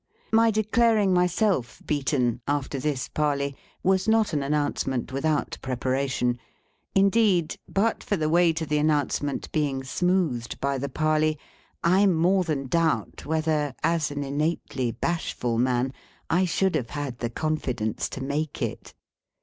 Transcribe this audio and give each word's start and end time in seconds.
My 0.31 0.49
declaring 0.49 1.13
myself 1.13 1.79
beaten, 1.85 2.41
after 2.47 2.79
this 2.79 3.07
parley, 3.07 3.55
was 3.83 4.07
not 4.07 4.33
an 4.33 4.41
announcement 4.41 5.11
without 5.13 5.59
preparation. 5.61 6.39
Indeed, 6.95 7.59
but 7.69 8.03
for 8.03 8.17
the 8.17 8.27
way 8.27 8.51
to 8.51 8.65
the 8.65 8.79
announcement 8.79 9.51
being 9.51 9.83
smoothed 9.83 10.59
by 10.59 10.79
the 10.79 10.89
parley, 10.89 11.37
I 11.83 12.07
more 12.07 12.43
than 12.43 12.65
doubt 12.65 13.27
whether, 13.27 13.75
as 13.83 14.09
an 14.09 14.23
innately 14.23 14.89
bashful 14.91 15.59
man, 15.59 15.93
I 16.31 16.45
should 16.45 16.73
have 16.73 16.89
had 16.89 17.19
the 17.19 17.29
confidence 17.29 18.09
to 18.09 18.23
make 18.23 18.59
it. 18.59 18.95